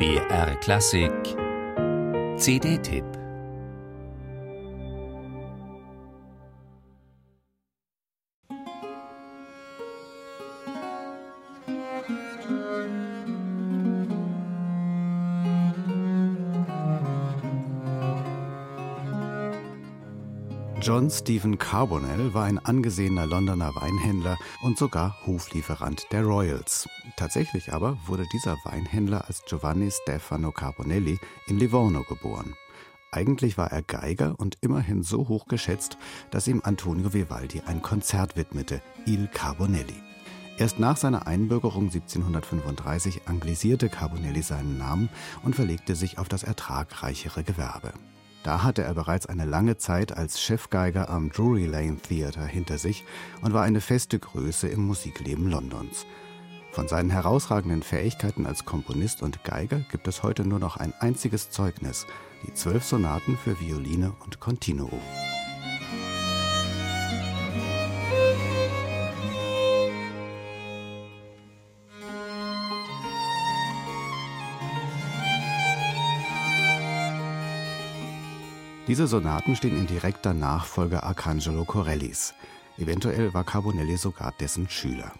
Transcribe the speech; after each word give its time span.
BR 0.00 0.54
Klassik. 0.62 1.36
CD-Tipp 2.38 3.19
John 20.82 21.10
Stephen 21.10 21.58
Carbonell 21.58 22.32
war 22.32 22.44
ein 22.44 22.58
angesehener 22.58 23.26
Londoner 23.26 23.74
Weinhändler 23.74 24.38
und 24.62 24.78
sogar 24.78 25.14
Hoflieferant 25.26 26.06
der 26.10 26.22
Royals. 26.22 26.88
Tatsächlich 27.18 27.74
aber 27.74 27.98
wurde 28.06 28.24
dieser 28.32 28.56
Weinhändler 28.64 29.26
als 29.26 29.42
Giovanni 29.44 29.90
Stefano 29.90 30.52
Carbonelli 30.52 31.18
in 31.48 31.58
Livorno 31.58 32.02
geboren. 32.04 32.54
Eigentlich 33.12 33.58
war 33.58 33.70
er 33.70 33.82
Geiger 33.82 34.36
und 34.38 34.56
immerhin 34.62 35.02
so 35.02 35.28
hoch 35.28 35.48
geschätzt, 35.48 35.98
dass 36.30 36.48
ihm 36.48 36.62
Antonio 36.64 37.12
Vivaldi 37.12 37.60
ein 37.66 37.82
Konzert 37.82 38.36
widmete, 38.36 38.80
Il 39.04 39.28
Carbonelli. 39.28 40.00
Erst 40.56 40.78
nach 40.78 40.96
seiner 40.96 41.26
Einbürgerung 41.26 41.84
1735 41.84 43.22
anglisierte 43.26 43.90
Carbonelli 43.90 44.40
seinen 44.40 44.78
Namen 44.78 45.10
und 45.42 45.56
verlegte 45.56 45.94
sich 45.94 46.16
auf 46.16 46.28
das 46.28 46.42
ertragreichere 46.42 47.44
Gewerbe. 47.44 47.92
Da 48.42 48.62
hatte 48.62 48.82
er 48.82 48.94
bereits 48.94 49.26
eine 49.26 49.44
lange 49.44 49.76
Zeit 49.76 50.16
als 50.16 50.40
Chefgeiger 50.40 51.10
am 51.10 51.30
Drury 51.30 51.66
Lane 51.66 51.98
Theatre 51.98 52.46
hinter 52.46 52.78
sich 52.78 53.04
und 53.42 53.52
war 53.52 53.62
eine 53.62 53.80
feste 53.80 54.18
Größe 54.18 54.68
im 54.68 54.86
Musikleben 54.86 55.50
Londons. 55.50 56.06
Von 56.72 56.88
seinen 56.88 57.10
herausragenden 57.10 57.82
Fähigkeiten 57.82 58.46
als 58.46 58.64
Komponist 58.64 59.22
und 59.22 59.44
Geiger 59.44 59.80
gibt 59.90 60.06
es 60.08 60.22
heute 60.22 60.44
nur 60.44 60.58
noch 60.60 60.76
ein 60.76 60.94
einziges 61.00 61.50
Zeugnis, 61.50 62.06
die 62.46 62.54
zwölf 62.54 62.84
Sonaten 62.84 63.36
für 63.36 63.60
Violine 63.60 64.12
und 64.24 64.40
Continuo. 64.40 65.00
Diese 78.90 79.06
Sonaten 79.06 79.54
stehen 79.54 79.78
in 79.78 79.86
direkter 79.86 80.34
Nachfolge 80.34 81.04
Arcangelo 81.04 81.64
Corellis. 81.64 82.34
Eventuell 82.76 83.32
war 83.32 83.44
Carbonelli 83.44 83.96
sogar 83.96 84.34
dessen 84.40 84.68
Schüler. 84.68 85.12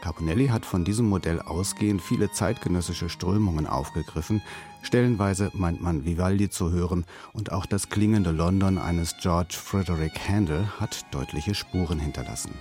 Carbonelli 0.00 0.46
hat 0.46 0.64
von 0.64 0.86
diesem 0.86 1.10
Modell 1.10 1.38
ausgehend 1.42 2.00
viele 2.00 2.32
zeitgenössische 2.32 3.10
Strömungen 3.10 3.66
aufgegriffen. 3.66 4.40
Stellenweise 4.80 5.50
meint 5.52 5.82
man 5.82 6.06
Vivaldi 6.06 6.48
zu 6.48 6.70
hören 6.70 7.04
und 7.34 7.52
auch 7.52 7.66
das 7.66 7.90
klingende 7.90 8.30
London 8.30 8.78
eines 8.78 9.14
George 9.20 9.56
Frederick 9.62 10.18
Handel 10.26 10.66
hat 10.80 11.04
deutliche 11.10 11.54
Spuren 11.54 11.98
hinterlassen. 11.98 12.52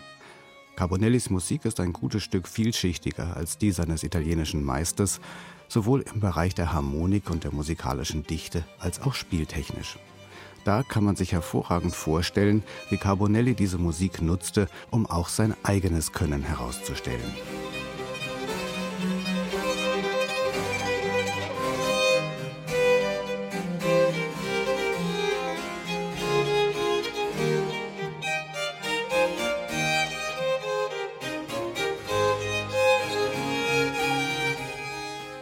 Carbonellis 0.76 1.30
Musik 1.30 1.64
ist 1.64 1.80
ein 1.80 1.94
gutes 1.94 2.22
Stück 2.22 2.50
vielschichtiger 2.50 3.38
als 3.38 3.58
die 3.60 3.72
seines 3.72 4.04
italienischen 4.04 4.62
Meisters, 4.66 5.22
sowohl 5.70 6.02
im 6.02 6.20
Bereich 6.20 6.54
der 6.54 6.74
Harmonik 6.74 7.30
und 7.30 7.46
der 7.46 7.54
musikalischen 7.54 8.24
Dichte 8.24 8.66
als 8.78 9.02
auch 9.04 9.14
spieltechnisch. 9.14 9.98
Da 10.64 10.84
kann 10.84 11.04
man 11.04 11.16
sich 11.16 11.34
hervorragend 11.34 11.96
vorstellen, 11.96 12.64
wie 12.90 12.98
Carbonelli 12.98 13.54
diese 13.54 13.78
Musik 13.78 14.22
nutzte, 14.22 14.68
um 14.92 15.06
auch 15.06 15.28
sein 15.28 15.56
eigenes 15.64 16.14
Können 16.14 16.44
herauszustellen. 16.44 17.34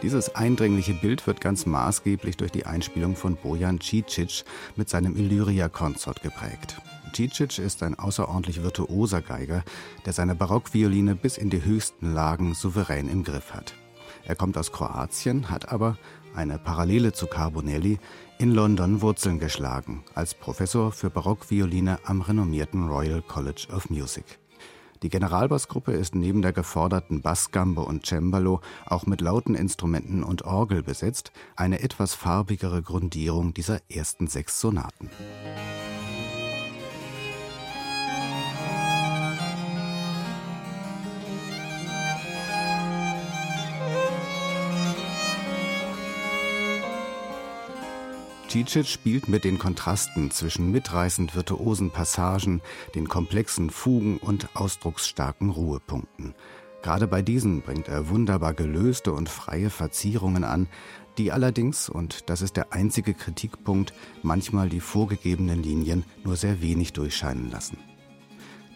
Dieses 0.02 0.34
eindringliche 0.34 0.94
Bild 0.94 1.28
wird 1.28 1.40
ganz 1.40 1.64
maßgeblich 1.64 2.36
durch 2.36 2.50
die 2.50 2.66
Einspielung 2.66 3.14
von 3.14 3.36
Bojan 3.36 3.80
Cicic 3.80 4.44
mit 4.74 4.88
seinem 4.88 5.16
Illyria-Konsort 5.16 6.22
geprägt. 6.22 6.82
Cicic 7.14 7.60
ist 7.60 7.84
ein 7.84 7.96
außerordentlich 7.96 8.64
virtuoser 8.64 9.22
Geiger, 9.22 9.62
der 10.04 10.12
seine 10.12 10.34
Barockvioline 10.34 11.14
bis 11.14 11.38
in 11.38 11.50
die 11.50 11.64
höchsten 11.64 12.12
Lagen 12.14 12.54
souverän 12.54 13.08
im 13.08 13.22
Griff 13.22 13.54
hat. 13.54 13.74
Er 14.24 14.34
kommt 14.34 14.58
aus 14.58 14.72
Kroatien, 14.72 15.50
hat 15.50 15.68
aber 15.68 15.96
eine 16.34 16.58
Parallele 16.58 17.12
zu 17.12 17.28
Carbonelli 17.28 18.00
in 18.38 18.50
London 18.50 19.02
Wurzeln 19.02 19.38
geschlagen, 19.38 20.02
als 20.14 20.34
Professor 20.34 20.90
für 20.90 21.10
Barockvioline 21.10 22.00
am 22.04 22.22
renommierten 22.22 22.88
Royal 22.88 23.22
College 23.22 23.68
of 23.72 23.88
Music. 23.88 24.24
Die 25.02 25.08
Generalbassgruppe 25.08 25.92
ist 25.92 26.14
neben 26.14 26.42
der 26.42 26.52
geforderten 26.52 27.22
Bassgambe 27.22 27.82
und 27.82 28.06
Cembalo 28.06 28.60
auch 28.86 29.04
mit 29.06 29.20
lauten 29.20 29.56
Instrumenten 29.56 30.22
und 30.22 30.42
Orgel 30.42 30.82
besetzt, 30.82 31.32
eine 31.56 31.80
etwas 31.80 32.14
farbigere 32.14 32.82
Grundierung 32.82 33.52
dieser 33.52 33.80
ersten 33.90 34.28
sechs 34.28 34.60
Sonaten. 34.60 35.10
Cicic 48.52 48.86
spielt 48.86 49.30
mit 49.30 49.44
den 49.44 49.58
Kontrasten 49.58 50.30
zwischen 50.30 50.70
mitreißend 50.70 51.34
virtuosen 51.34 51.90
Passagen, 51.90 52.60
den 52.94 53.08
komplexen 53.08 53.70
Fugen 53.70 54.18
und 54.18 54.54
ausdrucksstarken 54.54 55.48
Ruhepunkten. 55.48 56.34
Gerade 56.82 57.06
bei 57.06 57.22
diesen 57.22 57.62
bringt 57.62 57.88
er 57.88 58.10
wunderbar 58.10 58.52
gelöste 58.52 59.14
und 59.14 59.30
freie 59.30 59.70
Verzierungen 59.70 60.44
an, 60.44 60.68
die 61.16 61.32
allerdings, 61.32 61.88
und 61.88 62.28
das 62.28 62.42
ist 62.42 62.58
der 62.58 62.74
einzige 62.74 63.14
Kritikpunkt, 63.14 63.94
manchmal 64.22 64.68
die 64.68 64.80
vorgegebenen 64.80 65.62
Linien 65.62 66.04
nur 66.22 66.36
sehr 66.36 66.60
wenig 66.60 66.92
durchscheinen 66.92 67.50
lassen. 67.50 67.78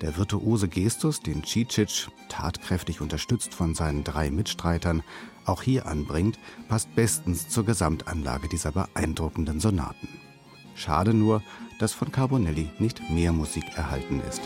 Der 0.03 0.17
virtuose 0.19 0.69
Gestus, 0.69 1.21
den 1.21 1.43
Cicic, 1.43 2.09
tatkräftig 2.29 3.01
unterstützt 3.01 3.55
von 3.55 3.75
seinen 3.75 4.05
drei 4.05 4.31
Mitstreitern, 4.31 5.03
auch 5.47 5.63
hier 5.63 5.87
anbringt, 5.87 6.39
passt 6.69 6.95
bestens 6.95 7.49
zur 7.49 7.65
Gesamtanlage 7.65 8.49
dieser 8.49 8.73
beeindruckenden 8.73 9.59
Sonaten. 9.59 10.09
Schade 10.75 11.15
nur, 11.15 11.43
dass 11.79 11.93
von 11.93 12.13
Carbonelli 12.13 12.69
nicht 12.79 13.09
mehr 13.11 13.33
Musik 13.33 13.65
erhalten 13.77 14.21
ist. 14.29 14.43